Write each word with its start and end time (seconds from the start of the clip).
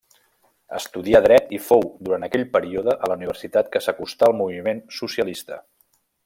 Estudià 0.77 1.19
dret 1.25 1.51
i 1.57 1.59
fou 1.65 1.85
durant 2.07 2.25
aquell 2.27 2.47
període 2.57 2.95
a 2.95 3.11
la 3.13 3.19
universitat 3.19 3.69
que 3.77 3.83
s'acostà 3.89 4.31
al 4.31 4.37
moviment 4.41 4.83
socialista. 5.03 5.63